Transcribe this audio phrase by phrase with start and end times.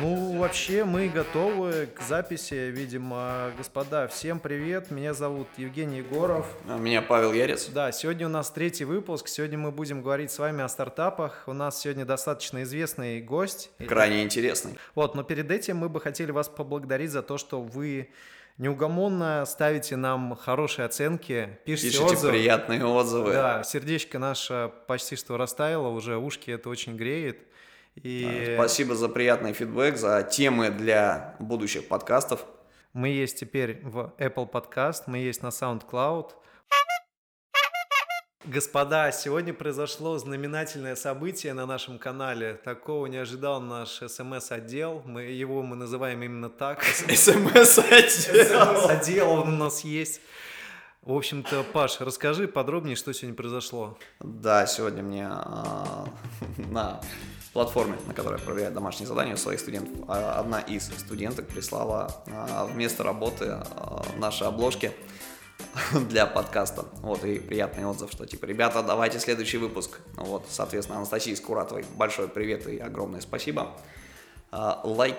[0.00, 3.50] Ну, вообще, мы готовы к записи, видимо.
[3.56, 4.90] Господа, всем привет.
[4.90, 6.46] Меня зовут Евгений Егоров.
[6.68, 7.68] А Меня Павел Ярец.
[7.68, 9.28] Да, сегодня у нас третий выпуск.
[9.28, 11.44] Сегодня мы будем говорить с вами о стартапах.
[11.46, 13.70] У нас сегодня достаточно известный гость.
[13.86, 14.74] Крайне интересный.
[14.94, 18.10] Вот, но перед этим мы бы хотели вас поблагодарить за то, что вы
[18.58, 22.32] неугомонно ставите нам хорошие оценки, пишите, Пишите отзывы.
[22.32, 23.32] приятные отзывы.
[23.32, 27.38] Да, сердечко наше почти что растаяло, уже ушки это очень греет.
[28.02, 32.44] И Спасибо за приятный фидбэк, за темы для будущих подкастов.
[32.92, 36.30] мы есть теперь в Apple Podcast, мы есть на SoundCloud.
[38.44, 42.54] Господа, сегодня произошло знаменательное событие на нашем канале.
[42.54, 45.02] Такого не ожидал наш смс-отдел.
[45.04, 46.84] Мы, его мы называем именно так.
[46.84, 48.86] СМС-отдел.
[48.88, 50.20] Отдел у нас есть.
[51.02, 53.98] В общем-то, Паш, расскажи подробнее, что сегодня произошло.
[54.20, 56.06] Да, сегодня мне а,
[56.70, 57.00] на
[57.56, 62.14] платформе, на которой я проверяю домашние задания у своих студентов, а, одна из студенток прислала
[62.26, 64.92] а, вместо работы а, наши обложки
[66.10, 66.84] для подкаста.
[67.00, 70.00] Вот, и приятный отзыв, что типа, ребята, давайте следующий выпуск.
[70.16, 73.72] Вот, соответственно, Анастасии Скуратовой большой привет и огромное спасибо.
[74.52, 75.16] Лайк.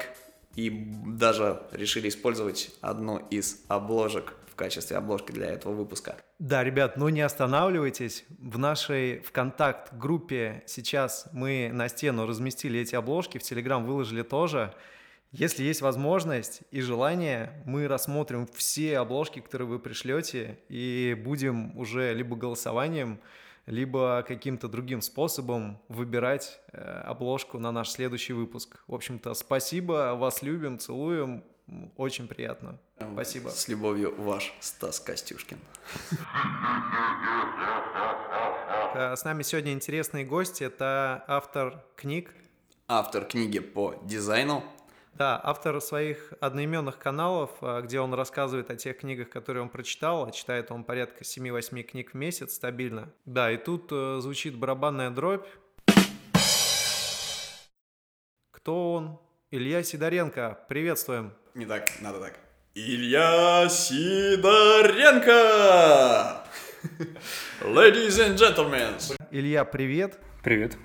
[0.53, 6.17] И даже решили использовать одну из обложек качестве обложки для этого выпуска.
[6.39, 8.25] Да, ребят, ну не останавливайтесь.
[8.37, 14.73] В нашей ВКонтакт-группе сейчас мы на стену разместили эти обложки, в Телеграм выложили тоже.
[15.31, 22.13] Если есть возможность и желание, мы рассмотрим все обложки, которые вы пришлете, и будем уже
[22.13, 23.19] либо голосованием,
[23.65, 28.81] либо каким-то другим способом выбирать э, обложку на наш следующий выпуск.
[28.87, 31.43] В общем-то, спасибо, вас любим, целуем,
[31.97, 32.77] очень приятно.
[33.13, 33.49] Спасибо.
[33.49, 35.59] С любовью, ваш Стас Костюшкин.
[38.93, 40.63] Э, С нами сегодня интересные гости.
[40.63, 42.33] Это автор книг,
[42.87, 44.63] Автор книги по дизайну.
[45.13, 50.25] да, автор своих одноименных каналов, э, где он рассказывает о тех книгах, которые он прочитал.
[50.25, 53.11] А Читает он порядка 7-8 книг в месяц стабильно.
[53.25, 55.45] Да, и тут э, звучит барабанная дробь.
[58.51, 59.19] Кто он?
[59.51, 60.65] Илья Сидоренко.
[60.67, 61.33] Приветствуем.
[61.57, 62.33] Не так, надо так.
[62.75, 65.31] Илья Сидоренко!
[67.63, 68.93] Ladies and gentlemen!
[69.31, 70.19] Илья, привет.
[70.43, 70.77] Привет.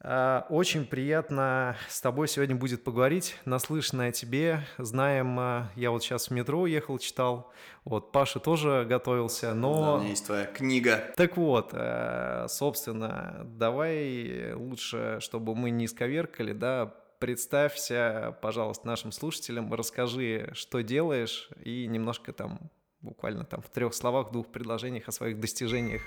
[0.00, 3.36] А, Очень приятно с тобой сегодня будет поговорить.
[3.44, 4.62] Наслышанное о тебе.
[4.78, 7.52] Знаем, а, я вот сейчас в метро ехал, читал.
[7.84, 9.98] Вот, Паша тоже готовился, Да, у но...
[9.98, 11.04] меня есть твоя книга.
[11.16, 19.72] Так вот, э, собственно, давай лучше, чтобы мы не исковеркали, да, представься, пожалуйста, нашим слушателям,
[19.72, 25.40] расскажи, что делаешь, и немножко там, буквально там в трех словах, двух предложениях о своих
[25.40, 26.02] достижениях.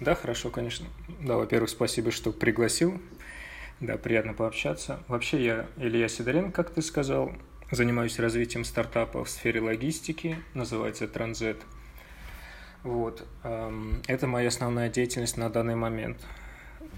[0.00, 0.86] Да, хорошо, конечно.
[1.20, 3.00] Да, во-первых, спасибо, что пригласил.
[3.80, 5.04] Да, приятно пообщаться.
[5.08, 7.32] Вообще, я Илья Сидоренко, как ты сказал,
[7.70, 11.58] занимаюсь развитием стартапа в сфере логистики, называется Транзит.
[12.82, 13.24] Вот.
[13.44, 16.18] эм, Это моя основная деятельность на данный момент.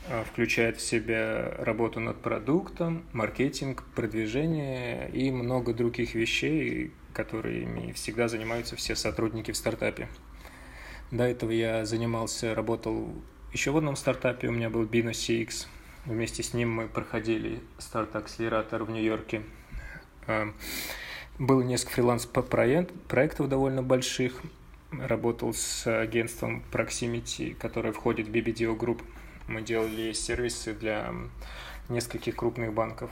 [0.09, 8.29] Э, Включает в себя работу над продуктом, маркетинг, продвижение и много других вещей, которыми всегда
[8.29, 10.09] занимаются все сотрудники в стартапе.
[11.11, 13.15] До этого я занимался, работал
[13.53, 15.67] еще в одном стартапе, у меня был Bino CX.
[16.07, 19.43] Вместе с ним мы проходили старт-акселератор в Нью-Йорке.
[20.27, 20.55] Эм,
[21.39, 24.41] Было несколько фриланс-проектов довольно больших.
[24.93, 29.03] Работал с агентством Proximity, которое входит в BBDO Group.
[29.51, 31.13] Мы делали сервисы для
[31.89, 33.11] нескольких крупных банков.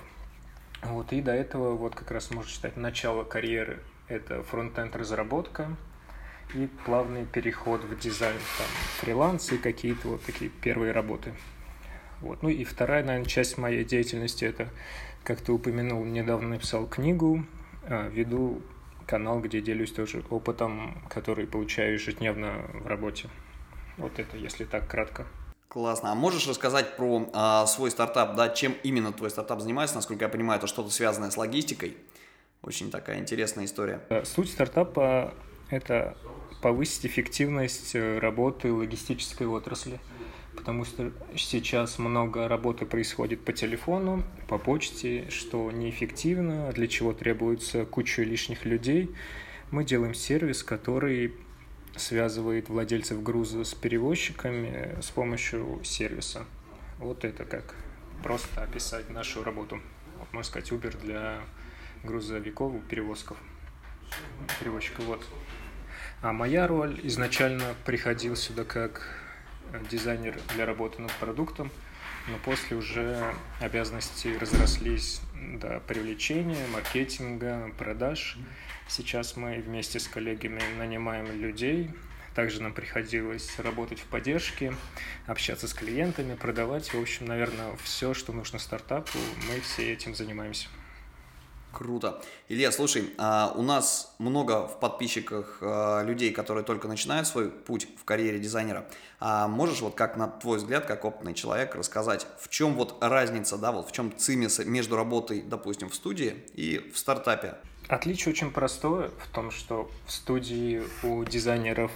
[0.85, 5.77] Вот, и до этого вот как раз можно считать начало карьеры– это front-end разработка,
[6.55, 8.67] и плавный переход в дизайн, там,
[9.01, 11.35] фриланс и какие-то вот такие первые работы.
[12.21, 12.45] Вот.
[12.45, 14.69] Ну и вторая, наверное, часть моей деятельности– это,
[15.25, 17.45] как ты упомянул, недавно написал книгу,
[17.83, 18.63] а, веду
[19.09, 23.29] канал, где делюсь тоже опытом, который получаю ежедневно в работе.
[23.97, 25.27] Вот это, если так кратко.
[25.69, 26.13] Классно.
[26.13, 29.97] А можешь рассказать про а, свой стартап, да, чем именно твой стартап занимается?
[29.97, 31.97] Насколько я понимаю, это что-то связанное с логистикой.
[32.63, 34.01] Очень такая интересная история.
[34.09, 35.35] Э, Суть стартапа–
[35.71, 36.17] это
[36.63, 40.01] повысить эффективность э, работы логистической отрасли,
[40.57, 47.85] потому что сейчас много работы происходит по телефону, по почте, что неэффективно, для чего требуется
[47.85, 49.15] куча лишних людей.
[49.71, 51.35] Мы делаем сервис, который
[51.97, 56.45] связывает владельцев груза с перевозчиками с помощью сервиса.
[56.99, 57.75] Вот это как
[58.23, 59.81] просто описать нашу работу.
[60.33, 61.41] Можно сказать, Uber для
[62.05, 63.37] грузовиков, перевозков,
[64.61, 65.05] перевозчиков.
[65.05, 65.25] Вот.
[66.23, 69.03] А моя роль изначально приходил сюда как
[69.91, 71.71] дизайнер для работы над продуктом.
[72.29, 75.21] но после уже обязанности разрослись
[75.55, 78.37] до привлечения, маркетинга, продаж.
[78.89, 81.91] Сейчас мы вместе с коллегами нанимаем людей,
[82.35, 84.75] также нам приходилось работать в поддержке,
[85.27, 86.95] общаться с клиентами, продавать.
[86.95, 90.69] В общем, наверное, все, что нужно стартапу, мы все этим занимаемся.
[91.71, 92.23] Круто.
[92.49, 97.89] Илья, слушай, а у нас много в подписчиках а, людей, которые только начинают свой путь
[98.01, 98.87] в карьере дизайнера.
[99.21, 103.59] А можешь вот как на твой взгляд, как опытный человек, рассказать, в чем вот разница,
[103.59, 107.57] да, вот в чем цимис между работой, допустим, в студии и в стартапе?
[107.89, 111.91] Отличие очень простое в том, что в студии у дизайнеров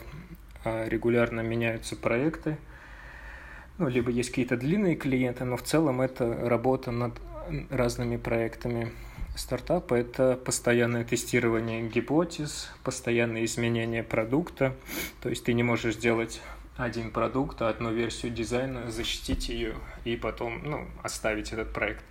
[0.64, 2.56] а, регулярно меняются проекты,
[3.76, 7.12] ну, либо есть какие-то длинные клиенты, но в целом это работа над
[7.70, 8.92] разными проектами
[9.36, 9.94] стартапа.
[9.94, 14.74] Это постоянное тестирование гипотез, постоянное изменение продукта.
[15.22, 16.40] То есть ты не можешь сделать
[16.76, 19.74] один продукт, одну версию дизайна, защитить ее
[20.04, 22.02] и потом ну, оставить этот проект.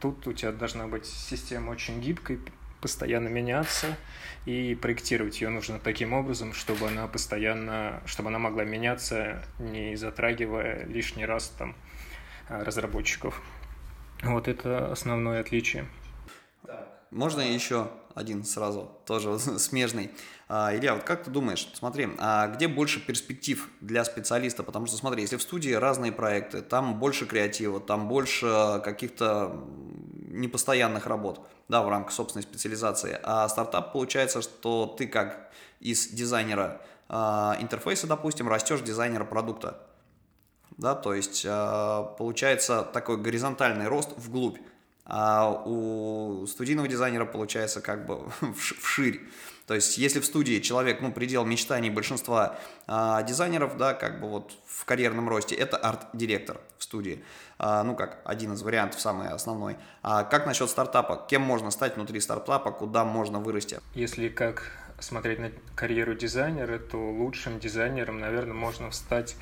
[0.00, 2.40] Тут у тебя должна быть система очень гибкой,
[2.82, 3.96] постоянно меняться,
[4.44, 10.84] и проектировать ее нужно таким образом, чтобы она постоянно, чтобы она могла меняться, не затрагивая
[10.86, 11.76] лишний раз там
[12.48, 13.40] а, разработчиков.
[14.22, 15.86] Вот это основное отличие.
[17.10, 20.10] Можно еще один сразу, тоже смежный.
[20.48, 24.62] А, Илья, вот как ты думаешь, смотри, а где больше перспектив для специалиста?
[24.62, 29.64] Потому что, смотри, если в студии разные проекты, там больше креатива, там больше каких-то
[30.32, 33.18] непостоянных работ, да, в рамках собственной специализации.
[33.22, 35.50] А стартап получается, что ты как
[35.80, 37.14] из дизайнера э,
[37.60, 39.78] интерфейса, допустим, растешь дизайнера продукта.
[40.78, 44.58] Да, то есть э, получается такой горизонтальный рост вглубь.
[45.04, 48.20] А у студийного дизайнера получается как бы
[48.56, 49.20] вширь.
[49.66, 54.28] То есть, если в студии человек, ну, предел мечтаний большинства а, дизайнеров, да, как бы
[54.28, 57.24] вот в карьерном росте, это арт-директор в студии.
[57.58, 59.76] А, ну, как один из вариантов, самый основной.
[60.02, 61.26] А как насчет стартапа?
[61.28, 62.72] Кем можно стать внутри стартапа?
[62.72, 63.80] Куда можно вырасти?
[63.94, 69.36] Если как смотреть на карьеру дизайнера, то лучшим дизайнером, наверное, можно стать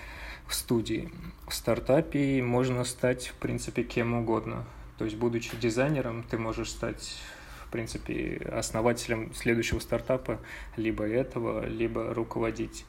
[0.47, 1.13] в студии.
[1.49, 4.67] В стартапе можно стать, в принципе, кем угодно.
[5.01, 7.17] То есть, будучи дизайнером, ты можешь стать
[7.67, 10.41] в принципе, основателем следующего стартапа,
[10.77, 12.85] либо этого, либо руководить,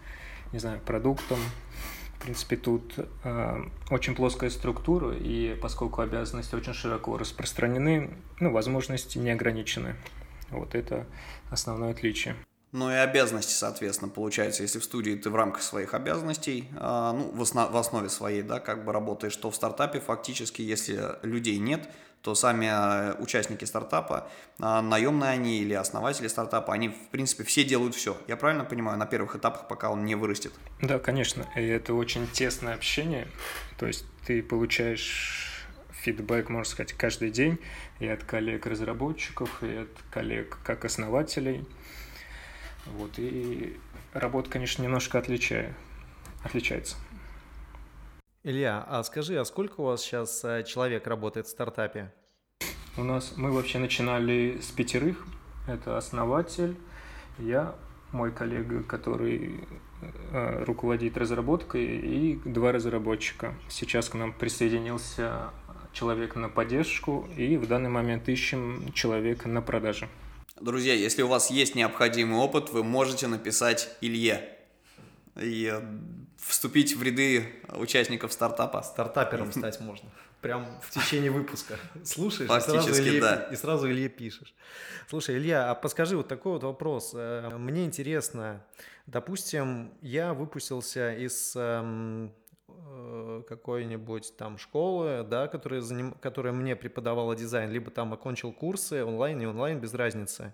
[0.52, 1.40] не знаю, продуктом.
[2.18, 8.10] В принципе, тут э, очень плоская структура, и поскольку обязанности очень широко распространены,
[8.42, 9.96] ну, возможности не ограничены.
[10.50, 11.08] Вот это
[11.50, 12.36] основное отличие.
[12.72, 17.32] Ну и обязанности, соответственно, получается, если в студии ты в рамках своих обязанностей, э, ну,
[17.34, 21.58] в, основ, в основе своей, да, как бы работаешь, то в стартапе фактически, если людей
[21.60, 21.90] нет,
[22.22, 24.30] то сами э, участники стартапа,
[24.60, 28.16] а, наемные они или основатели стартапа, они, в принципе, все делают все.
[28.28, 30.54] Я правильно понимаю, на первых этапах, пока он не вырастет?
[30.82, 31.48] Да, конечно.
[31.56, 33.28] И это очень тесное общение.
[33.80, 37.60] То есть ты получаешь фидбэк, можно сказать, каждый день
[38.00, 41.66] и от коллег-разработчиков, и от коллег как основателей.
[42.86, 43.78] Вот, и
[44.14, 45.74] работа, конечно, немножко отличает,
[46.44, 46.96] отличается.
[48.44, 52.12] Илья, а скажи, а сколько у вас сейчас э, человек работает в стартапе?
[52.98, 55.26] У нас мы вообще начинали с пятерых.
[55.68, 56.76] Это основатель,
[57.38, 57.76] я,
[58.12, 59.64] мой коллега, который
[60.32, 63.54] э, руководит разработкой, и два разработчика.
[63.70, 65.52] Сейчас к нам присоединился
[65.94, 70.10] человек на поддержку, и в данный момент ищем человека на продаже.
[70.62, 74.48] Друзья, если у вас есть необходимый опыт, вы можете написать Илье
[75.36, 75.82] и э,
[76.38, 78.84] вступить в ряды участников стартапа.
[78.84, 80.10] Стартапером стать можно.
[80.40, 81.80] Прям в течение выпуска.
[82.04, 83.48] Слушаешь, и сразу, Илье, да.
[83.52, 84.54] и сразу Илье пишешь.
[85.10, 87.14] Слушай, Илья, а подскажи вот такой вот вопрос.
[87.16, 88.64] Э, мне интересно,
[89.08, 92.32] допустим, я выпустился из эм,
[93.48, 96.14] какой-нибудь там школы, да, которая, заним...
[96.22, 100.54] которая мне преподавала дизайн, либо там окончил курсы онлайн и онлайн, без разницы.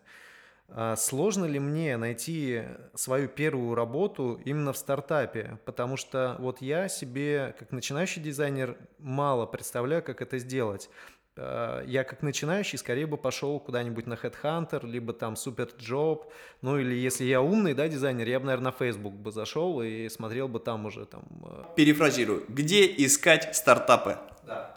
[0.70, 5.60] А сложно ли мне найти свою первую работу именно в стартапе?
[5.66, 10.90] Потому что вот я себе, как начинающий дизайнер, мало представляю, как это сделать.
[11.38, 16.26] А, я как начинающий скорее бы пошел куда-нибудь на Headhunter, либо там Superjob,
[16.62, 20.10] ну или если я умный, да, дизайнер, я бы, наверное, на Facebook бы зашел и
[20.10, 21.24] смотрел бы там уже там...
[21.44, 22.44] А, Перефразирую.
[22.48, 24.18] Где искать стартапы?
[24.46, 24.76] Да.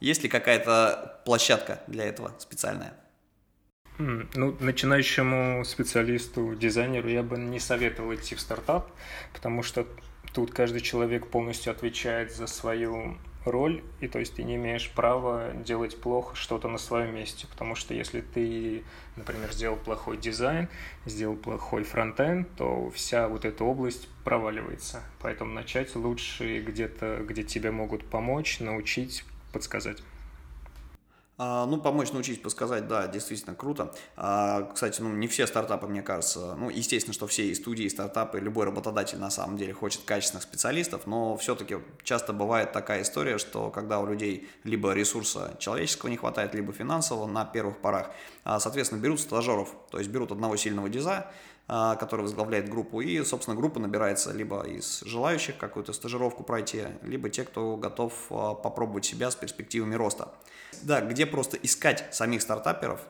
[0.00, 2.94] Есть ли какая-то площадка для этого специальная?
[3.98, 8.90] Ну, начинающему специалисту, дизайнеру я бы не советовал идти в стартап,
[9.32, 9.86] потому что
[10.34, 15.52] тут каждый человек полностью отвечает за свою роль, и то есть ты не имеешь права
[15.52, 18.84] делать плохо что-то на своем месте, потому что если ты,
[19.16, 20.68] например, сделал плохой дизайн,
[21.06, 25.02] сделал плохой фронтенд, то вся вот эта область проваливается.
[25.20, 30.02] Поэтому начать лучше где-то, где тебе могут помочь, научить подсказать.
[31.38, 33.94] А, ну, помочь научить подсказать, да, действительно круто.
[34.16, 37.88] А, кстати, ну, не все стартапы, мне кажется, ну, естественно, что все и студии, и
[37.88, 43.38] стартапы, любой работодатель на самом деле хочет качественных специалистов, но все-таки часто бывает такая история,
[43.38, 48.10] что когда у людей либо ресурса человеческого не хватает, либо финансового на первых порах,
[48.44, 51.30] а, соответственно, берут стажеров, то есть берут одного сильного диза,
[51.66, 57.44] который возглавляет группу, и, собственно, группа набирается либо из желающих какую-то стажировку пройти, либо те,
[57.44, 60.28] кто готов попробовать себя с перспективами роста
[60.82, 63.00] да, где просто искать самих стартаперов,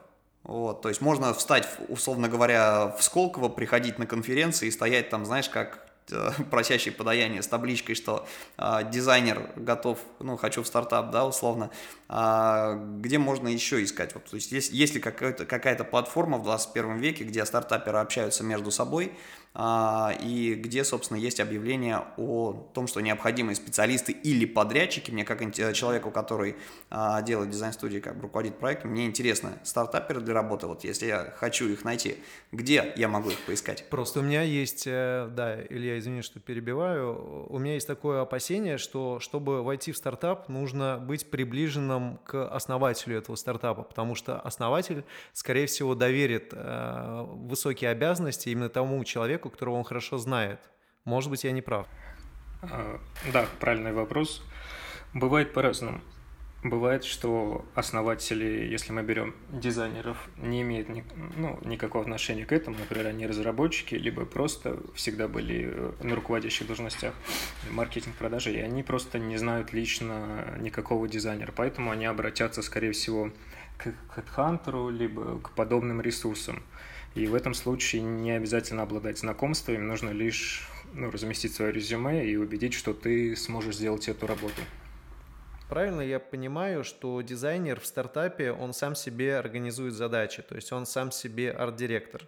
[0.44, 5.24] вот, то есть можно встать, условно говоря, в Сколково, приходить на конференции и стоять там,
[5.24, 8.26] знаешь, как э, просящий подаяние с табличкой, что
[8.58, 11.70] э, дизайнер готов, ну, хочу в стартап, да, условно,
[12.08, 14.14] а, где можно еще искать?
[14.14, 18.42] Вот, то есть есть, есть ли какая-то какая платформа в 21 веке, где стартаперы общаются
[18.42, 19.12] между собой,
[19.54, 26.10] и где, собственно, есть объявление о том, что необходимые специалисты или подрядчики, мне как человеку,
[26.10, 26.56] который
[26.90, 31.34] а, делает дизайн-студии, как бы руководит проектом, мне интересно, стартаперы для работы, вот если я
[31.36, 32.16] хочу их найти,
[32.52, 33.88] где я могу их поискать?
[33.90, 38.78] Просто у меня есть, э, да, Илья, извини, что перебиваю, у меня есть такое опасение,
[38.78, 45.04] что чтобы войти в стартап, нужно быть приближенным к основателю этого стартапа, потому что основатель,
[45.32, 50.60] скорее всего, доверит э, высокие обязанности именно тому человеку, человеку, которого он хорошо знает.
[51.04, 51.86] Может быть, я не прав.
[52.62, 53.00] А,
[53.32, 54.42] да, правильный вопрос.
[55.14, 56.00] Бывает по-разному.
[56.64, 61.02] Бывает, что основатели, если мы берем дизайнеров, не имеют ни,
[61.36, 66.68] ну, никакого отношения к этому, например, они разработчики, либо просто всегда были э, на руководящих
[66.68, 67.14] должностях
[67.72, 73.32] маркетинг, продажи, и они просто не знают лично никакого дизайнера, поэтому они обратятся, скорее всего,
[73.76, 76.62] к HeadHunter, либо к подобным ресурсам.
[77.14, 82.36] И в этом случае не обязательно обладать знакомствами, нужно лишь ну, разместить свое резюме и
[82.36, 84.62] убедить, что ты сможешь сделать эту работу.
[85.68, 90.84] Правильно я понимаю, что дизайнер в стартапе, он сам себе организует задачи, то есть он
[90.84, 92.26] сам себе арт-директор.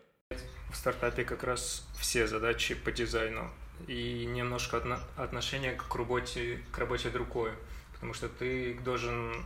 [0.70, 3.50] В стартапе как раз все задачи по дизайну
[3.86, 7.52] и немножко отно- отношение к работе, к работе другое,
[7.92, 9.44] потому что ты должен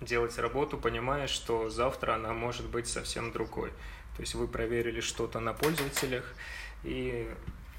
[0.00, 3.72] делать работу, понимая, что завтра она может быть совсем другой.
[4.18, 6.34] То есть вы проверили что-то на пользователях,
[6.82, 7.32] и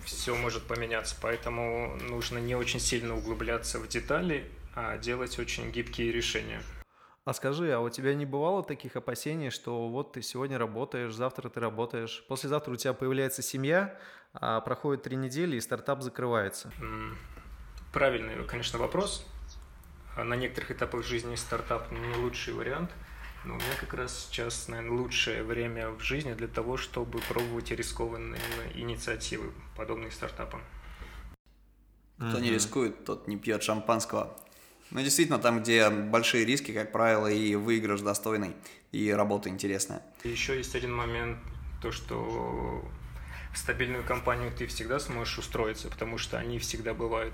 [0.06, 1.18] все может поменяться.
[1.22, 6.62] Поэтому нужно не очень сильно углубляться в детали, а делать очень гибкие решения.
[7.26, 11.50] А скажи, а у тебя не бывало таких опасений, что вот ты сегодня работаешь, завтра
[11.50, 14.00] ты работаешь, послезавтра у тебя появляется семья,
[14.32, 16.72] а проходит три недели и стартап закрывается?
[17.92, 19.28] Правильный, конечно, вопрос.
[20.16, 22.92] На некоторых этапах жизни стартап не лучший вариант–
[23.46, 27.72] но у меня как раз сейчас, наверное, лучшее время в жизни для того, чтобы пробовать
[27.72, 28.42] рискованные
[28.76, 30.62] инициативы, подобные стартапам.
[32.18, 32.42] Кто mm-hmm.
[32.42, 34.38] не рискует, тот не пьет шампанского.
[34.92, 38.56] Ну, действительно, там, где большие риски, как правило, и выигрыш достойный,
[38.92, 40.02] и работа интересная.
[40.24, 41.38] Еще есть один момент,
[41.82, 42.84] то, что
[43.54, 47.34] в стабильную компанию ты всегда сможешь устроиться, потому что они всегда бывают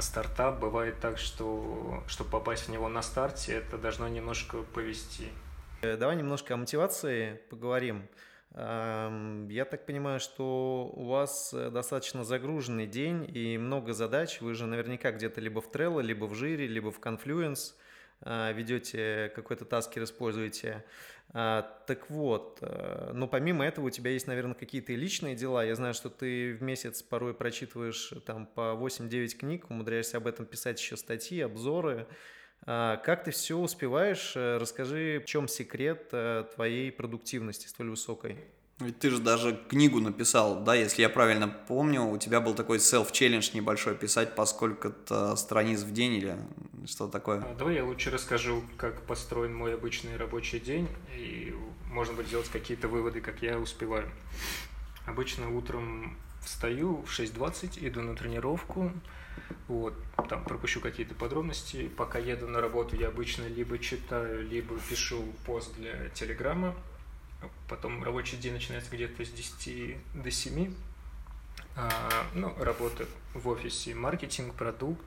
[0.00, 5.28] стартап бывает так, что чтобы попасть в него на старте, это должно немножко повести.
[5.82, 8.08] Э, давай немножко о мотивации поговорим.
[8.52, 14.40] Я так понимаю, что у вас э, достаточно загруженный день и много задач.
[14.40, 17.74] Вы же наверняка где-то либо в Trello, либо в Жире, либо в Confluence
[18.22, 20.84] а, ведете какой-то таскер, используете.
[21.32, 25.64] А, так вот, э, но помимо этого у тебя есть, наверное, какие-то личные дела.
[25.64, 30.44] Я знаю, что ты в месяц порой прочитываешь там по 8-9 книг, умудряешься об этом
[30.44, 32.08] писать еще статьи, обзоры.
[32.66, 34.32] А, как ты все успеваешь?
[34.34, 38.38] Э, расскажи, в чем секрет э, твоей продуктивности столь высокой?
[38.80, 42.78] Ведь ты же даже книгу написал, да, если я правильно помню, у тебя был такой
[42.78, 46.38] self-челлендж небольшой писать по сколько-то страниц в день или
[46.86, 47.40] что такое?
[47.42, 51.54] А, давай я лучше расскажу, как построен мой обычный рабочий день, и
[51.92, 54.10] можно будет сделать какие-то выводы, как я успеваю.
[55.06, 58.92] Обычно утром встаю в 6.20, иду на тренировку,
[59.68, 59.94] вот,
[60.28, 61.90] там пропущу какие-то подробности.
[61.96, 66.74] Пока еду на работу, я обычно либо читаю, либо пишу пост для Телеграма,
[67.68, 70.74] Потом рабочий день начинается где-то с 10 до 7.
[71.76, 75.06] А, ну, работа в офисе, маркетинг, продукт,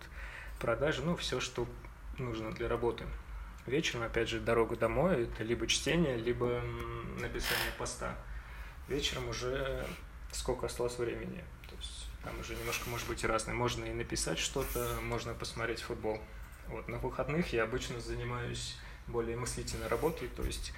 [0.59, 1.67] продажи, ну, все, что
[2.17, 3.05] нужно для работы.
[3.65, 6.61] Вечером, опять же, дорога домой, это либо чтение, либо
[7.19, 8.15] написание поста.
[8.87, 9.87] Вечером уже
[10.31, 11.43] сколько осталось времени.
[11.69, 13.55] То есть там уже немножко может быть разное.
[13.55, 16.19] Можно и написать что-то, можно посмотреть футбол.
[16.67, 20.73] Вот на выходных я обычно занимаюсь более мыслительной работой, то есть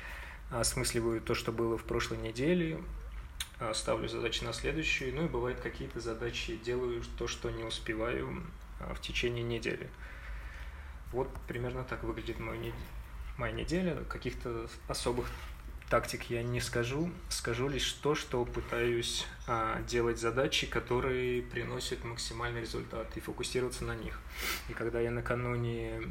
[0.50, 2.82] осмысливаю то, что было в прошлой неделе,
[3.60, 8.44] а, ставлю задачи на следующую, ну и бывает какие-то задачи делаю то, что не успеваю
[8.80, 9.90] а, в течение недели.
[11.12, 12.74] Вот примерно так выглядит мой не...
[13.38, 14.04] моя неделя.
[14.10, 15.28] Каких-то особых
[15.90, 17.10] тактик я не скажу.
[17.30, 23.96] Скажу лишь то, что пытаюсь а, делать задачи, которые приносят максимальный результат и фокусироваться на
[23.96, 24.20] них.
[24.68, 26.02] И когда я накануне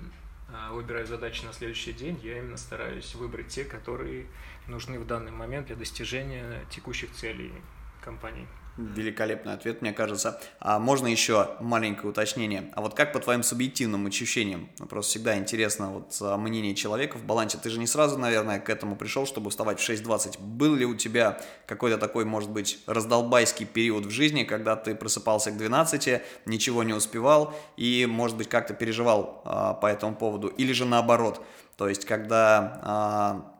[0.70, 4.26] выбираю задачи на следующий день, я именно стараюсь выбрать те, которые
[4.66, 7.52] нужны в данный момент для достижения текущих целей
[8.00, 8.46] компании.
[8.76, 10.40] Великолепный ответ, мне кажется.
[10.58, 12.72] А можно еще маленькое уточнение?
[12.74, 14.68] А вот как по твоим субъективным ощущениям?
[14.90, 17.56] Просто всегда интересно вот а, мнение человека в балансе.
[17.62, 20.40] Ты же не сразу, наверное, к этому пришел, чтобы вставать в 6.20.
[20.40, 25.52] Был ли у тебя какой-то такой, может быть, раздолбайский период в жизни, когда ты просыпался
[25.52, 30.48] к 12, ничего не успевал и, может быть, как-то переживал а, по этому поводу?
[30.48, 31.46] Или же наоборот?
[31.76, 33.54] То есть, когда а,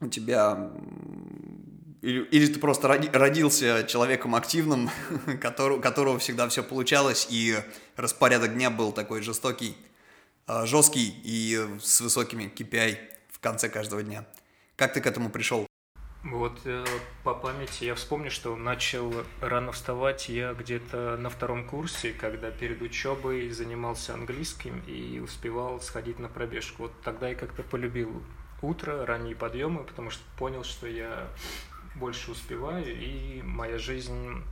[0.00, 0.70] у тебя
[2.02, 4.90] или, или ты просто родился человеком активным,
[5.40, 7.56] который, которого всегда все получалось, и
[7.96, 9.76] распорядок дня был такой жестокий,
[10.46, 12.98] а, жесткий и с высокими KPI
[13.30, 14.26] в конце каждого дня.
[14.76, 15.66] Как ты к этому пришел?
[16.24, 16.84] Вот э,
[17.24, 22.80] по памяти я вспомню, что начал рано вставать я где-то на втором курсе, когда перед
[22.80, 26.84] учебой занимался английским и успевал сходить на пробежку.
[26.84, 28.22] Вот тогда я как-то полюбил
[28.60, 31.28] утро, ранние подъемы, потому что понял, что я
[31.94, 34.42] больше успеваю, и моя жизнь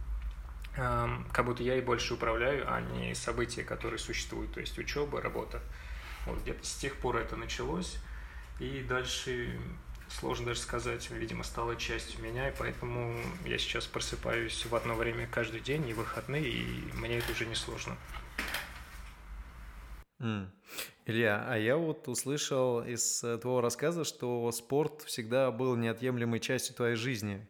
[0.77, 5.21] э, как будто я и больше управляю, а не события, которые существуют, то есть учеба,
[5.21, 5.61] работа.
[6.27, 7.99] Вот где-то с тех пор это началось,
[8.59, 9.59] и дальше
[10.09, 15.29] сложно даже сказать, видимо, стало частью меня, и поэтому я сейчас просыпаюсь в одно время
[15.31, 17.97] каждый день, и выходные, и мне это уже не сложно.
[20.21, 20.47] Mm.
[21.07, 26.77] Илья, а я вот услышал из э, твоего рассказа, что спорт всегда был неотъемлемой частью
[26.77, 27.49] твоей жизни.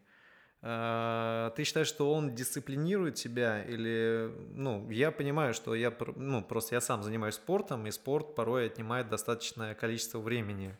[0.63, 6.75] А, ты считаешь, что он дисциплинирует тебя или, ну, я понимаю, что я, ну, просто
[6.77, 10.77] я сам занимаюсь спортом, и спорт порой отнимает достаточное количество времени,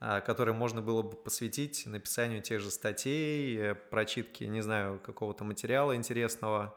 [0.00, 5.44] а, которое можно было бы посвятить написанию тех же статей, э, прочитке, не знаю, какого-то
[5.44, 6.76] материала интересного.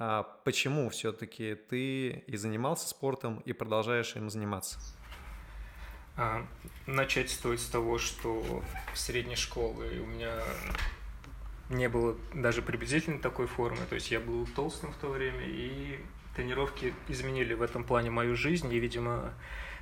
[0.00, 4.78] А почему все-таки ты и занимался спортом, и продолжаешь им заниматься?
[6.16, 6.46] А,
[6.86, 8.62] начать стоит с того, что
[8.94, 10.38] в средней школе у меня
[11.68, 13.80] не было даже приблизительно такой формы.
[13.88, 15.98] То есть я был толстым в то время, и
[16.36, 19.34] тренировки изменили в этом плане мою жизнь, и, видимо,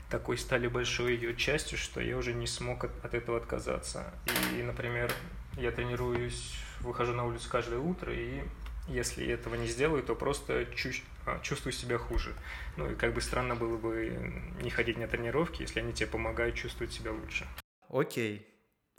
[0.08, 4.14] такой стали большой ее частью, что я уже не смог от, от этого отказаться.
[4.56, 5.12] И, например,
[5.58, 8.44] я тренируюсь, выхожу на улицу каждое утро, и
[8.88, 10.66] если этого не сделаю, то просто
[11.26, 12.32] а, чувствую себя хуже.
[12.76, 16.54] Ну и как бы странно было бы не ходить на тренировки, если они тебе помогают
[16.54, 17.46] чувствовать себя лучше.
[17.88, 18.46] Окей,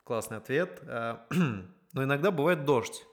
[0.04, 0.82] классный ответ.
[0.84, 1.26] А,
[1.93, 3.07] но иногда бывает дождь.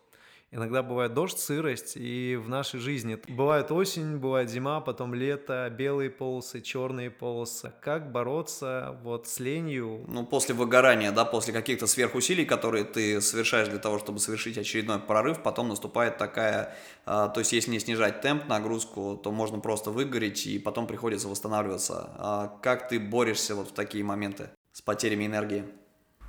[0.55, 6.11] Иногда бывает дождь, сырость, и в нашей жизни бывает осень, бывает зима, потом лето, белые
[6.11, 7.73] полосы, черные полосы.
[7.81, 10.05] Как бороться вот с ленью?
[10.07, 15.01] Ну, после выгорания, да, после каких-то сверхусилий, которые ты совершаешь для того, чтобы совершить очередной
[15.01, 19.91] прорыв, потом наступает такая, а, то есть если не снижать темп, нагрузку, то можно просто
[19.91, 22.11] выгореть, и потом приходится восстанавливаться.
[22.17, 25.65] А как ты борешься вот в такие моменты с потерями энергии?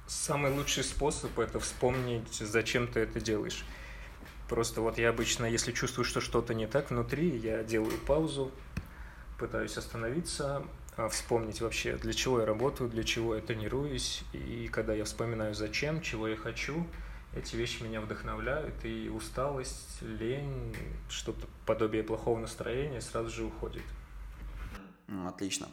[0.07, 3.63] Самый лучший способ– это вспомнить, зачем ты это делаешь.
[4.47, 8.51] Просто вот я обычно, если чувствую, что что-то не так внутри, я делаю паузу,
[9.39, 10.63] пытаюсь остановиться,
[10.97, 14.23] а, вспомнить вообще, для чего я работаю, для чего я тренируюсь.
[14.33, 16.87] И когда я вспоминаю, зачем, чего я хочу,
[17.35, 20.75] эти вещи меня вдохновляют, и усталость, лень,
[21.09, 23.83] что-то подобие плохого настроения сразу же уходит.
[25.27, 25.67] Отлично.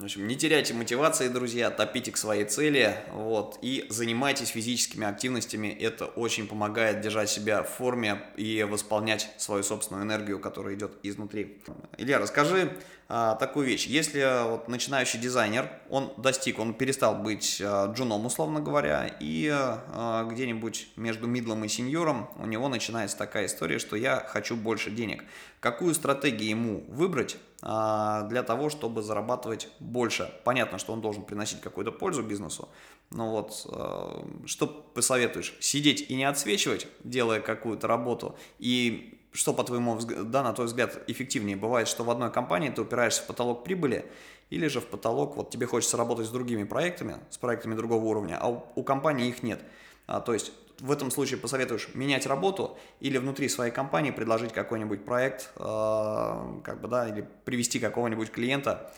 [0.00, 5.68] В общем, не теряйте мотивации, друзья, топите к своей цели, вот, и занимайтесь физическими активностями,
[5.68, 11.58] это очень помогает держать себя в форме и восполнять свою собственную энергию, которая идет изнутри.
[11.98, 12.72] Илья, расскажи
[13.10, 18.60] а, такую вещь, если вот начинающий дизайнер, он достиг, он перестал быть а, джуном, условно
[18.60, 24.24] говоря, и а, где-нибудь между мидлом и сеньором у него начинается такая история, что я
[24.26, 25.24] хочу больше денег.
[25.58, 30.32] Какую стратегию ему выбрать, а, для того, чтобы зарабатывать больше.
[30.44, 32.70] Понятно, что он должен приносить какую-то пользу бизнесу,
[33.10, 35.54] но вот а, что посоветуешь?
[35.60, 41.02] Сидеть и не отсвечивать, делая какую-то работу, и что, по твоему да, на твой взгляд,
[41.06, 41.56] эффективнее?
[41.56, 44.10] Бывает, что в одной компании ты упираешься в потолок прибыли,
[44.50, 48.38] или же в потолок, вот тебе хочется работать с другими проектами, с проектами другого уровня,
[48.40, 49.62] а у, у компании их нет.
[50.06, 55.04] А, то есть в этом случае посоветуешь менять работу или внутри своей компании предложить какой-нибудь
[55.04, 58.92] проект, э, как бы, да, или привести какого-нибудь клиента.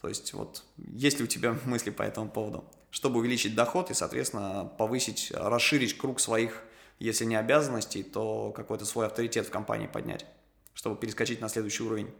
[0.00, 2.64] То есть вот есть ли у тебя мысли по этому поводу?
[2.90, 6.62] Чтобы увеличить доход и, соответственно, повысить, расширить круг своих,
[6.98, 10.26] если не обязанностей, то какой-то свой авторитет в компании поднять,
[10.74, 12.10] чтобы перескочить на следующий уровень.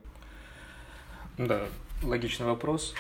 [1.39, 1.67] Да,
[2.03, 2.95] логичный вопрос.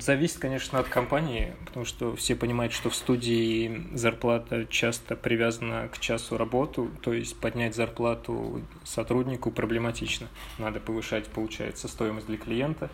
[0.00, 5.98] Зависит, конечно, от компании, потому что все понимают, что в студии зарплата часто привязана к
[5.98, 10.28] часу работы, то есть поднять зарплату сотруднику проблематично.
[10.58, 12.90] Надо повышать, получается, стоимость для клиента,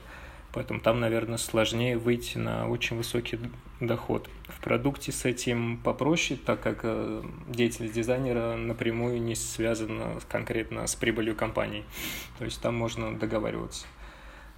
[0.53, 3.40] поэтому там, наверное, сложнее выйти на очень высокий
[3.81, 4.31] доход.
[4.46, 10.94] В продукте с этим попроще, так как э, деятельность дизайнера напрямую не связана конкретно с
[10.94, 11.85] прибылью компании,
[12.38, 13.85] то есть там можно договариваться.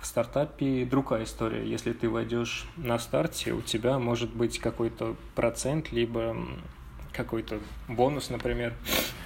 [0.05, 1.67] В стартапе другая история.
[1.67, 6.37] Если ты войдешь на старте, у тебя может быть какой-то процент, либо
[7.15, 8.75] какой-то бонус, например,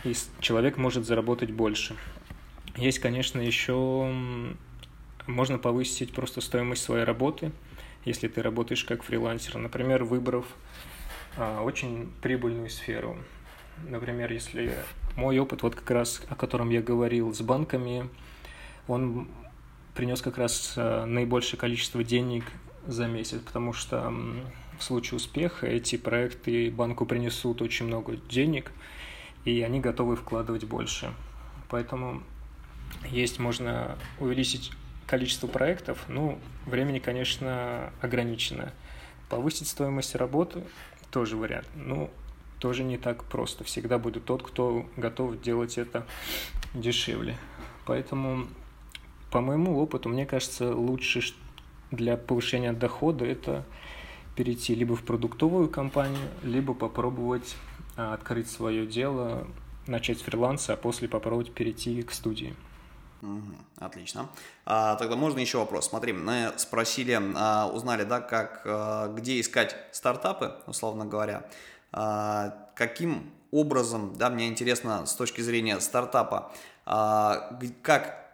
[0.04, 1.96] и человек может заработать больше.
[2.76, 4.08] Есть, конечно, еще
[5.26, 7.50] можно повысить просто стоимость своей работы,
[8.04, 10.46] если ты работаешь как фрилансер, например, выбрав
[11.36, 13.18] а, очень прибыльную сферу.
[13.88, 14.72] Например, если
[15.16, 18.08] мой опыт, вот как раз о котором я говорил с банками,
[18.86, 19.26] он
[19.98, 22.44] принес как раз э, наибольшее количество денег
[22.86, 24.14] за месяц, потому что
[24.78, 28.70] в случае успеха эти проекты банку принесут очень много денег,
[29.44, 31.12] и они готовы вкладывать больше.
[31.68, 32.22] Поэтому
[33.10, 34.70] есть можно увеличить
[35.08, 38.72] количество проектов, ну, времени, конечно, ограничено.
[39.28, 40.62] Повысить стоимость работы
[41.10, 41.66] тоже вариант.
[41.74, 42.08] Ну,
[42.60, 43.64] тоже не так просто.
[43.64, 46.06] Всегда будет тот, кто готов делать это
[46.72, 47.36] дешевле.
[47.84, 48.46] Поэтому
[49.30, 51.22] по моему опыту, мне кажется, лучше
[51.90, 53.64] для повышения дохода это
[54.36, 57.56] перейти либо в продуктовую компанию, либо попробовать
[57.96, 59.46] а, открыть свое дело,
[59.86, 62.54] начать фриланса, а после попробовать перейти к студии.
[63.22, 64.28] Угу, отлично.
[64.64, 65.88] А, тогда можно еще вопрос.
[65.88, 71.48] Смотри, мы спросили, а, узнали, да, как, а, где искать стартапы, условно говоря.
[71.90, 76.52] А, каким образом, да, мне интересно с точки зрения стартапа,
[76.86, 78.27] а, как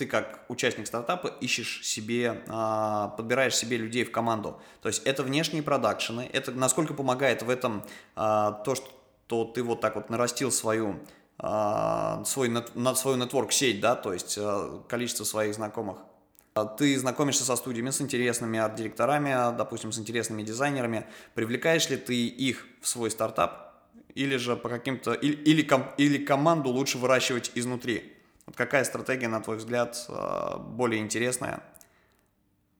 [0.00, 4.58] ты как участник стартапа ищешь себе, а, подбираешь себе людей в команду.
[4.80, 7.84] То есть это внешние продакшены, это насколько помогает в этом
[8.16, 11.00] а, то, что ты вот так вот нарастил свою
[11.38, 14.38] а, свой, на свою нетворк-сеть, да, то есть
[14.88, 15.98] количество своих знакомых.
[16.78, 21.06] Ты знакомишься со студиями, с интересными арт-директорами, допустим, с интересными дизайнерами.
[21.34, 23.74] Привлекаешь ли ты их в свой стартап?
[24.14, 25.12] Или же по каким-то...
[25.12, 28.19] Или, или, или команду лучше выращивать изнутри?
[28.50, 31.62] Вот какая стратегия, на твой взгляд, э, более интересная,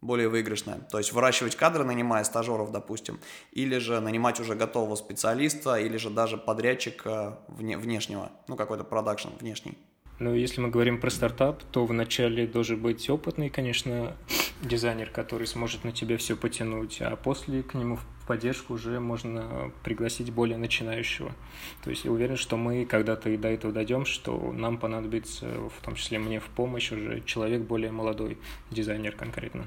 [0.01, 0.81] более выигрышная?
[0.91, 3.21] То есть выращивать кадры, нанимая стажеров, допустим,
[3.53, 9.29] или же нанимать уже готового специалиста, или же даже подрядчика вне, внешнего, ну какой-то продакшн
[9.39, 9.79] внешний?
[10.19, 14.17] Ну, если мы говорим про стартап, то вначале должен быть опытный, конечно,
[14.63, 20.33] дизайнер, который сможет на тебя все потянуть, а после к нему поддержку уже можно пригласить
[20.33, 21.33] более начинающего.
[21.83, 25.83] То есть я уверен, что мы когда-то и до этого дойдем, что нам понадобится, в
[25.83, 28.39] том числе мне в помощь, уже человек более молодой,
[28.71, 29.67] дизайнер конкретно.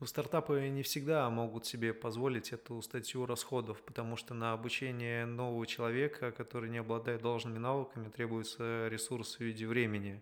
[0.00, 5.64] Ну, стартапы не всегда могут себе позволить эту статью расходов, потому что на обучение нового
[5.64, 10.20] человека, который не обладает должными навыками, требуется ресурс в виде времени,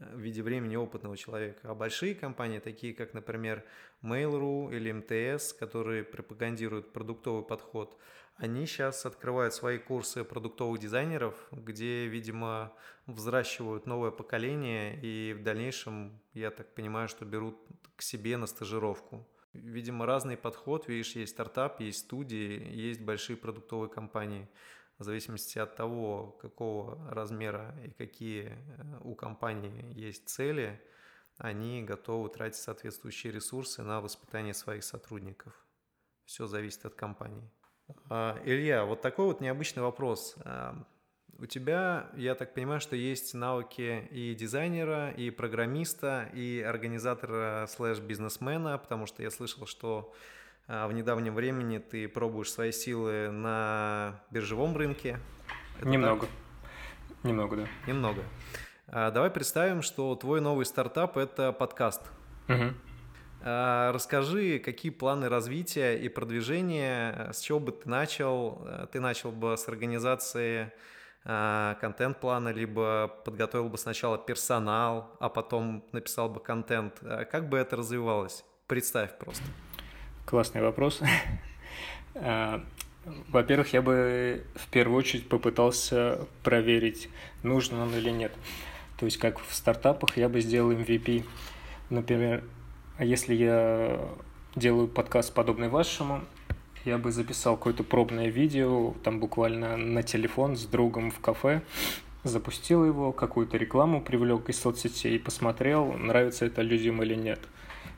[0.00, 1.70] в виде времени опытного человека.
[1.70, 3.64] А большие компании, такие как, например,
[4.02, 7.96] Mail.ru или МТС, которые пропагандируют продуктовый подход,
[8.36, 12.72] они сейчас открывают свои курсы продуктовых дизайнеров, где, видимо,
[13.06, 17.58] взращивают новое поколение и в дальнейшем, я так понимаю, что берут
[17.96, 19.28] к себе на стажировку.
[19.52, 20.88] Видимо, разный подход.
[20.88, 24.48] Видишь, есть стартап, есть студии, есть большие продуктовые компании.
[25.00, 30.78] В зависимости от того, какого размера и какие э, у компании есть цели,
[31.38, 35.54] они готовы тратить соответствующие ресурсы на воспитание своих сотрудников.
[36.26, 37.50] Все зависит от компании.
[38.10, 40.36] А, Илья, вот такой вот необычный вопрос.
[40.44, 40.76] А,
[41.38, 48.76] у тебя, я так понимаю, что есть навыки и дизайнера, и программиста, и организатора слэш-бизнесмена,
[48.76, 50.12] потому что я слышал, что
[50.66, 55.18] в недавнем времени ты пробуешь свои силы на биржевом рынке.
[55.78, 56.26] Это Немного.
[56.26, 57.24] Так?
[57.24, 57.66] Немного, да.
[57.86, 58.22] Немного.
[58.86, 62.02] Давай представим, что твой новый стартап– это подкаст.
[62.48, 62.74] Угу.
[63.42, 68.66] А, расскажи, какие планы развития и продвижения, с чего бы ты начал?
[68.92, 70.72] Ты начал бы с организации
[71.24, 76.98] а, контент-плана, либо подготовил бы сначала персонал, а потом написал бы контент.
[77.02, 78.44] А как бы это развивалось?
[78.66, 79.44] Представь просто.
[80.24, 81.00] Классный вопрос.
[83.28, 87.08] Во-первых, я бы в первую очередь попытался проверить,
[87.42, 88.32] нужно он или нет.
[88.98, 91.24] То есть, как в стартапах, я бы сделал MVP.
[91.88, 92.44] Например,
[92.98, 93.98] а если я
[94.54, 96.22] делаю подкаст подобный вашему,
[96.84, 101.62] я бы записал какое-то пробное видео, там буквально на телефон с другом в кафе,
[102.24, 107.40] запустил его, какую-то рекламу привлек из соцсетей, посмотрел, нравится это людям или нет.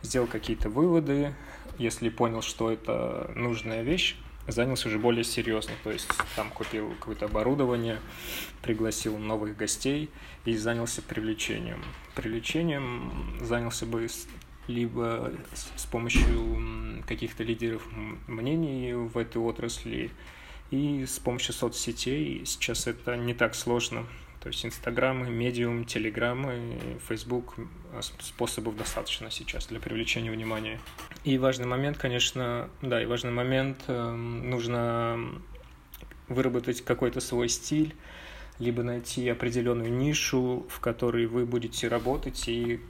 [0.02, 1.34] сделал какие-то выводы,
[1.78, 7.26] если понял, что это нужная вещь, занялся уже более серьезно, то есть там купил какое-то
[7.26, 7.98] оборудование,
[8.62, 10.10] пригласил новых гостей
[10.44, 11.82] и занялся привлечением.
[12.14, 14.08] Привлечением занялся бы
[14.68, 15.32] либо
[15.76, 17.82] с помощью каких-то лидеров
[18.26, 20.10] мнений в этой отрасли,
[20.72, 22.44] и с помощью соцсетей.
[22.46, 24.06] Сейчас это не так сложно.
[24.42, 27.54] То есть Инстаграмы, Медиум, Телеграмы, Фейсбук
[28.18, 30.80] способов достаточно сейчас для привлечения внимания.
[31.22, 35.30] И важный момент, конечно, да, и важный момент, э, нужно
[36.26, 37.94] выработать какой-то свой стиль,
[38.58, 42.80] либо найти определенную нишу, в которой вы будете работать, и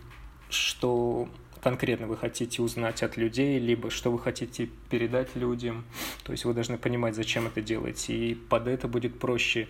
[0.48, 1.28] что
[1.62, 5.84] конкретно вы хотите узнать от людей, либо что вы хотите передать людям.
[6.24, 9.68] То есть вы должны понимать, зачем это делаете, и под это будет проще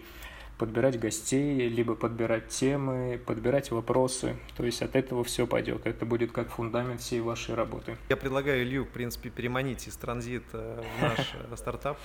[0.59, 4.37] подбирать гостей, либо подбирать темы, подбирать вопросы.
[4.57, 5.87] То есть от этого все пойдет.
[5.87, 7.97] Это будет как фундамент всей вашей работы.
[8.09, 11.99] Я предлагаю Илью, в принципе, переманить из транзита в наш э, стартап.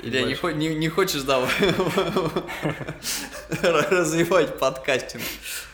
[0.00, 1.40] Илья, не, не, не хочешь, да,
[3.62, 5.22] развивать подкастинг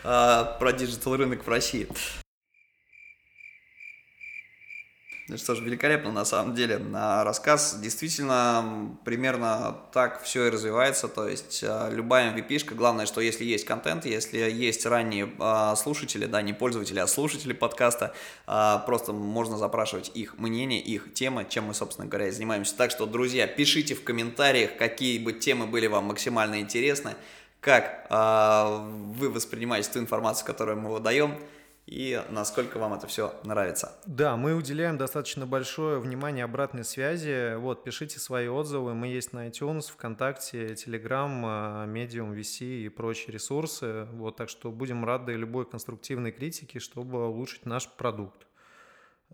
[0.03, 1.87] а, про digital рынок в России?
[5.20, 6.81] Ну что ж, великолепно на самом деле.
[6.93, 11.07] Рассказ действительно примерно так все и развивается.
[11.07, 15.75] То есть а, любая MVP -шка, главное, что если есть контент, если есть ранние а,
[15.75, 18.13] слушатели, да, не пользователи, а слушатели подкаста,
[18.47, 22.75] а, просто можно запрашивать их мнение, их темы, чем мы, собственно говоря, и занимаемся.
[22.75, 27.15] Так что, друзья, пишите в комментариях, какие бы темы были вам максимально интересны,
[27.59, 31.37] как вы воспринимаете ту информацию, которую мы выдаем
[31.87, 33.93] и насколько вам это все нравится.
[34.05, 37.55] Да, мы уделяем достаточно большое внимание обратной связи.
[37.55, 38.93] Вот, пишите свои отзывы.
[38.93, 44.05] Мы есть на iTunes, ВКонтакте, Telegram, Medium, VC и прочие ресурсы.
[44.13, 48.47] Вот, так что будем рады любой конструктивной критике, чтобы улучшить наш продукт.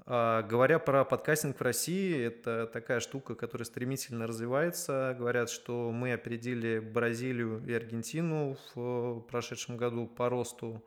[0.05, 5.15] А, говоря про подкастинг в России, это такая штука, которая стремительно развивается.
[5.17, 10.83] Говорят, что мы опередили Бразилию и Аргентину в прошедшем году по росту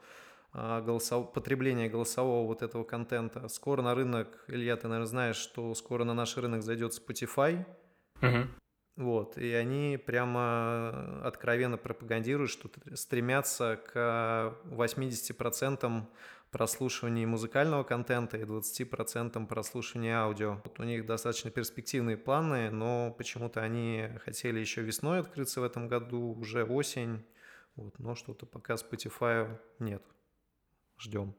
[0.53, 1.33] голосов...
[1.33, 3.49] потребления голосового вот этого контента.
[3.49, 7.65] Скоро на рынок, Илья, ты, наверное, знаешь, что скоро на наш рынок зайдет Spotify.
[8.23, 8.49] Угу.
[8.97, 16.05] Вот, и они прямо откровенно пропагандируют, что стремятся к 80%
[16.51, 20.61] прослушивания музыкального контента и 20% прослушивания аудио.
[20.65, 25.89] Вот у них достаточно перспективные планы, но почему-то они хотели еще весной открыться в этом
[25.89, 27.25] году, уже осень,
[27.77, 30.03] вот, но что-то пока Spotify нет.
[31.01, 31.35] Ждем.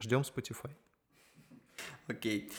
[0.00, 0.74] Ждем Spotify.
[2.08, 2.48] Окей.
[2.48, 2.52] Okay.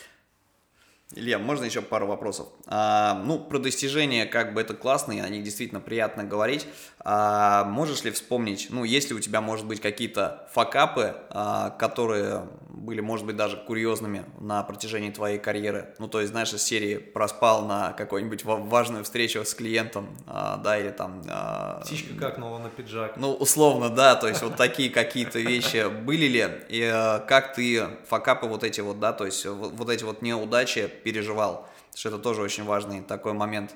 [1.15, 2.47] Илья, можно еще пару вопросов?
[2.65, 6.67] А, ну, про достижения, как бы это классно, и о них действительно приятно говорить.
[6.99, 12.49] А, можешь ли вспомнить, ну, есть ли у тебя, может быть, какие-то факапы, а, которые
[12.69, 15.95] были, может быть, даже курьезными на протяжении твоей карьеры?
[15.97, 20.77] Ну, то есть, знаешь, из серии проспал на какую-нибудь важную встречу с клиентом, а, да,
[20.77, 21.23] или там...
[21.29, 23.15] А, Птичка какнула на пиджак.
[23.15, 26.49] Ну, условно, да, то есть вот такие какие-то вещи были ли?
[26.67, 30.91] И а, как ты факапы вот эти вот, да, то есть вот эти вот неудачи
[31.03, 33.75] переживал, что это тоже очень важный такой момент.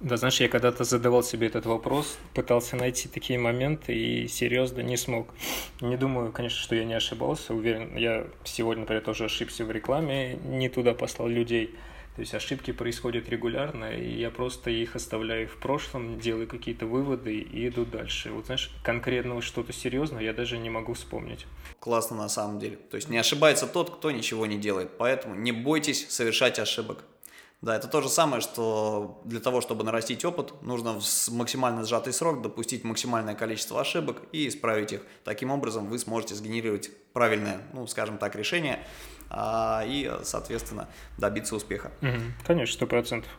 [0.00, 4.98] Да, знаешь, я когда-то задавал себе этот вопрос, пытался найти такие моменты и серьезно не
[4.98, 5.28] смог.
[5.80, 10.34] Не думаю, конечно, что я не ошибался, уверен, я сегодня, например, тоже ошибся в рекламе,
[10.44, 11.74] не туда послал людей.
[12.16, 17.38] То есть ошибки происходят регулярно, и я просто их оставляю в прошлом, делаю какие-то выводы
[17.38, 18.30] и иду дальше.
[18.30, 21.46] Вот знаешь, конкретного что-то серьезного я даже не могу вспомнить.
[21.78, 22.76] Классно на самом деле.
[22.76, 24.96] То есть не ошибается тот, кто ничего не делает.
[24.96, 27.04] Поэтому не бойтесь совершать ошибок.
[27.60, 32.12] Да, это то же самое, что для того, чтобы нарастить опыт, нужно в максимально сжатый
[32.12, 35.02] срок допустить максимальное количество ошибок и исправить их.
[35.24, 38.86] Таким образом вы сможете сгенерировать правильное, ну, скажем так, решение,
[39.30, 41.90] и, соответственно, добиться успеха.
[42.02, 43.30] Угу, конечно, сто процентов.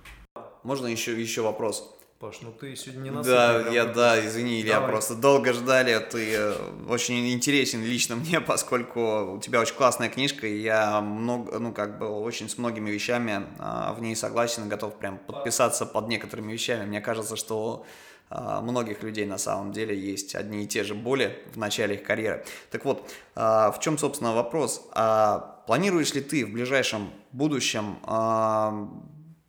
[0.64, 1.98] Можно еще, еще вопрос?
[2.20, 6.56] Паш, ну ты сегодня не Да, я, да, извини, Илья, просто долго ждали, ты э,
[6.90, 12.00] очень интересен лично мне, поскольку у тебя очень классная книжка, и я много, ну, как
[12.00, 16.52] бы, очень с многими вещами а, в ней согласен и готов прям подписаться под некоторыми
[16.52, 16.88] вещами.
[16.88, 17.86] Мне кажется, что
[18.32, 22.04] а, многих людей на самом деле есть одни и те же боли в начале их
[22.04, 22.44] карьеры.
[22.72, 24.90] Так вот, а, в чем, собственно, вопрос?
[24.94, 27.98] А, планируешь ли ты в ближайшем будущем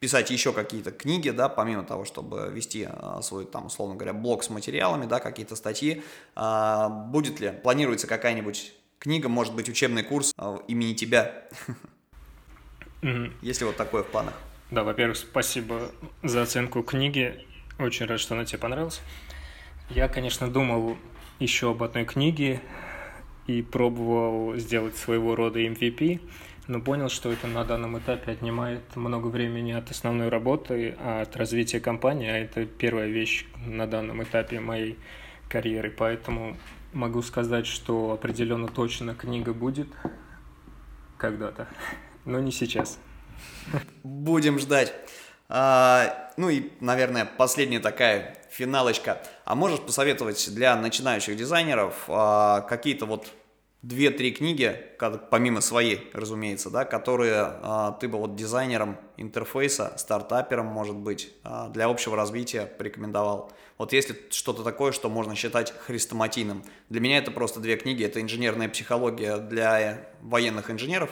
[0.00, 2.88] писать еще какие-то книги, да, помимо того, чтобы вести
[3.22, 6.02] свой, там, условно говоря, блог с материалами, да, какие-то статьи,
[6.36, 10.32] будет ли, планируется какая-нибудь книга, может быть, учебный курс
[10.68, 11.48] имени тебя?
[13.02, 13.32] Mm-hmm.
[13.42, 14.34] Есть ли вот такое в планах?
[14.70, 15.90] Да, во-первых, спасибо
[16.22, 17.44] за оценку книги.
[17.78, 19.00] Очень рад, что она тебе понравилась.
[19.88, 20.96] Я, конечно, думал
[21.38, 22.60] еще об одной книге,
[23.48, 26.20] и пробовал сделать своего рода MVP,
[26.68, 31.34] но понял, что это на данном этапе отнимает много времени от основной работы, а от
[31.34, 34.98] развития компании, а это первая вещь на данном этапе моей
[35.48, 36.58] карьеры, поэтому
[36.92, 39.88] могу сказать, что определенно точно книга будет
[41.16, 41.68] когда-то,
[42.26, 42.98] но не сейчас.
[44.04, 44.92] Будем ждать.
[45.48, 49.22] А, ну и, наверное, последняя такая финалочка.
[49.44, 53.28] А можешь посоветовать для начинающих дизайнеров а, какие-то вот
[53.82, 54.76] две-три книги,
[55.30, 61.68] помимо своей, разумеется, да, которые а, ты бы вот дизайнером интерфейса, стартапером, может быть, а,
[61.68, 63.52] для общего развития порекомендовал.
[63.78, 66.64] Вот если что-то такое, что можно считать хрестоматийным.
[66.88, 68.04] Для меня это просто две книги.
[68.04, 71.10] Это «Инженерная психология для военных инженеров»,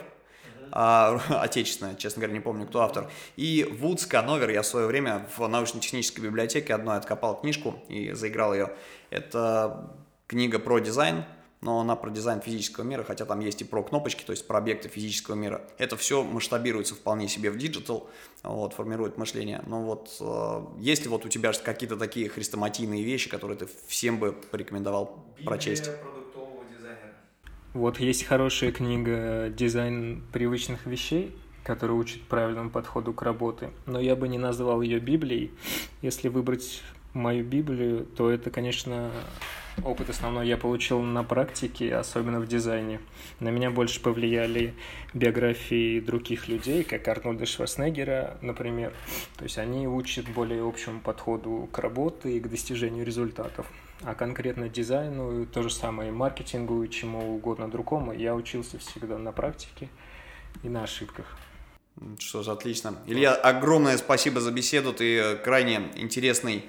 [0.72, 3.10] а, отечественная, честно говоря, не помню, кто автор.
[3.36, 8.54] И Вудсон, Коновер, я в свое время в научно-технической библиотеке одной откопал книжку и заиграл
[8.54, 8.72] ее.
[9.10, 9.90] Это
[10.26, 11.24] книга про дизайн,
[11.60, 14.58] но она про дизайн физического мира, хотя там есть и про кнопочки, то есть про
[14.58, 15.62] объекты физического мира.
[15.78, 18.08] Это все масштабируется вполне себе в digital,
[18.42, 19.62] вот, формирует мышление.
[19.66, 24.18] Но вот э, есть ли вот у тебя какие-то такие хрестоматийные вещи, которые ты всем
[24.18, 25.90] бы порекомендовал Библия прочесть?
[27.76, 34.16] Вот есть хорошая книга «Дизайн привычных вещей», которая учит правильному подходу к работе, но я
[34.16, 35.50] бы не назвал ее Библией.
[36.00, 36.80] Если выбрать
[37.16, 39.10] мою Библию, то это, конечно,
[39.82, 43.00] опыт основной я получил на практике, особенно в дизайне.
[43.40, 44.74] На меня больше повлияли
[45.14, 48.92] биографии других людей, как Арнольда Шварценеггера, например.
[49.36, 53.66] То есть они учат более общему подходу к работе и к достижению результатов.
[54.02, 59.32] А конкретно дизайну, то же самое маркетингу и чему угодно другому, я учился всегда на
[59.32, 59.88] практике
[60.62, 61.38] и на ошибках.
[62.18, 62.94] Что ж, отлично.
[63.06, 64.92] Илья, огромное спасибо за беседу.
[64.92, 66.66] Ты крайне интересный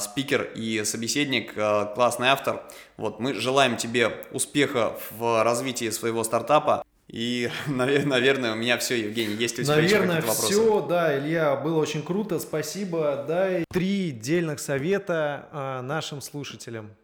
[0.00, 2.62] спикер и собеседник, а, классный автор.
[2.96, 6.82] Вот, мы желаем тебе успеха в развитии своего стартапа.
[7.08, 9.34] И, наверное, у меня все, Евгений.
[9.34, 10.52] Есть ли у тебя наверное, еще вопросы?
[10.52, 13.24] все, да, Илья, было очень круто, спасибо.
[13.26, 16.94] Дай три дельных совета а, нашим слушателям.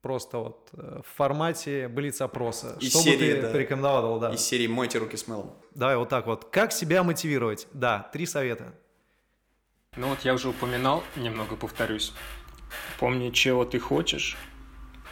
[0.00, 2.76] Просто вот э, в формате блиц-опроса.
[2.78, 3.50] Из Что серии, бы ты да.
[3.50, 4.32] порекомендовал, да?
[4.32, 5.52] Из серии «Мойте руки с мылом».
[5.74, 6.44] Давай вот так вот.
[6.44, 7.66] Как себя мотивировать?
[7.72, 8.72] Да, три совета.
[9.98, 12.12] Ну вот я уже упоминал, немного повторюсь.
[13.00, 14.36] Помни, чего ты хочешь,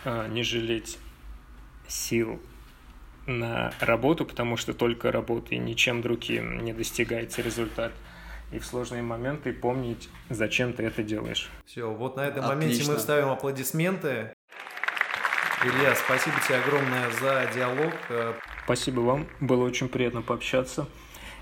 [0.04, 0.98] не жалеть
[1.88, 2.40] сил
[3.26, 7.90] на работу, потому что только работой, ничем другим не достигается результат.
[8.52, 11.50] И в сложные моменты помнить, зачем ты это делаешь.
[11.64, 12.54] Все, вот на этом Отлично.
[12.54, 14.32] моменте мы вставим аплодисменты.
[15.64, 17.92] Илья, спасибо тебе огромное за диалог.
[18.62, 20.86] Спасибо вам, было очень приятно пообщаться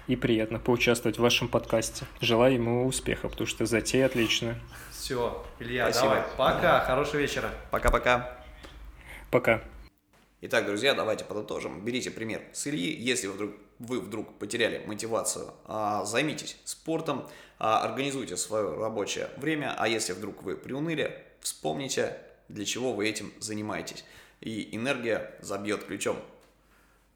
[0.06, 2.06] и приятно поучаствовать в вашем подкасте.
[2.20, 4.60] Желаю ему успеха, потому что затея отличная.
[4.90, 6.14] Все, Илья, Спасибо.
[6.14, 6.24] давай.
[6.36, 7.50] Пока, хорошего вечера.
[7.70, 8.38] Пока-пока.
[9.30, 9.62] Пока.
[10.40, 11.82] Итак, друзья, давайте подытожим.
[11.84, 12.94] Берите пример с Ильи.
[12.94, 17.26] Если вы вдруг, вы вдруг потеряли мотивацию, а, займитесь спортом,
[17.58, 19.74] а, организуйте свое рабочее время.
[19.78, 24.04] А если вдруг вы приуныли, вспомните, для чего вы этим занимаетесь.
[24.40, 26.18] И энергия забьет ключом.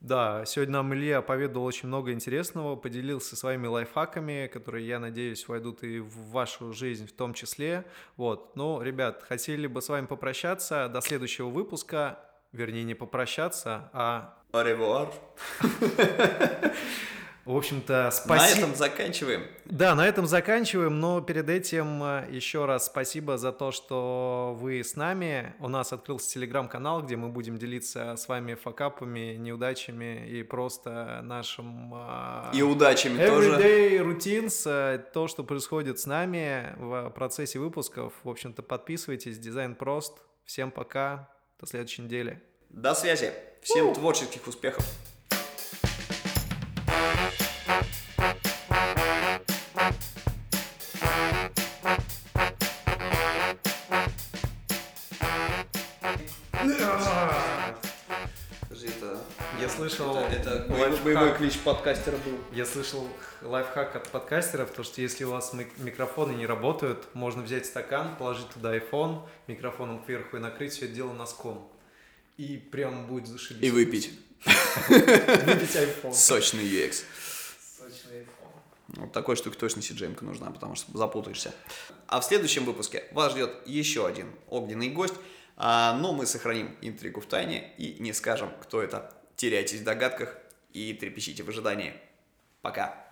[0.00, 5.82] Да, сегодня нам Илья поведал очень много интересного, поделился своими лайфхаками, которые, я надеюсь, войдут
[5.82, 7.84] и в вашу жизнь в том числе.
[8.16, 12.20] Вот, ну, ребят, хотели бы с вами попрощаться до следующего выпуска,
[12.52, 14.36] вернее, не попрощаться, а...
[14.52, 15.12] Аревуар.
[17.48, 18.58] В общем-то, На спасибо.
[18.58, 19.46] этом заканчиваем.
[19.64, 24.80] Да, на этом заканчиваем, но перед этим э, еще раз спасибо за то, что вы
[24.84, 25.54] с нами.
[25.58, 31.94] У нас открылся телеграм-канал, где мы будем делиться с вами факапами, неудачами и просто нашим...
[31.94, 33.52] э, И удачами тоже.
[33.52, 38.12] Everyday routines, э, то, что происходит с нами в процессе выпусков.
[38.24, 40.18] В общем-то, подписывайтесь, дизайн прост.
[40.44, 42.42] Всем пока, до следующей недели.
[42.68, 43.32] До связи.
[43.62, 44.84] Всем творческих успехов.
[61.38, 62.36] Клич подкастера был.
[62.52, 63.06] Я слышал
[63.42, 68.16] лайфхак от подкастеров, то что если у вас мик- микрофоны не работают, можно взять стакан,
[68.16, 71.70] положить туда iPhone, микрофоном кверху и накрыть все это дело носком.
[72.38, 73.62] И прям будет зашибись.
[73.62, 74.10] И выпить.
[74.88, 76.12] Выпить iPhone.
[76.12, 77.04] Сочный UX.
[77.78, 78.98] Сочный iPhone.
[79.00, 81.54] Вот такой штуки точно cgm нужна, потому что запутаешься.
[82.08, 85.14] А в следующем выпуске вас ждет еще один огненный гость,
[85.56, 89.14] а, но мы сохраним интригу в тайне и не скажем, кто это.
[89.36, 90.36] Теряйтесь в догадках
[90.72, 91.94] и трепещите в ожидании.
[92.62, 93.04] Пока.